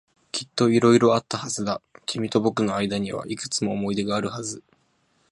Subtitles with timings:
[0.31, 1.79] きっと色々あったはずだ。
[2.07, 4.63] 君と僕の間にはいくつも思い出があるはず。